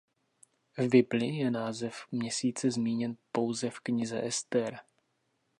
V 0.77 0.87
Bibli 0.89 1.25
je 1.35 1.51
název 1.51 2.05
měsíce 2.11 2.71
zmíněn 2.71 3.17
pouze 3.31 3.69
v 3.69 3.79
Knize 3.79 4.23
Ester. 4.25 4.79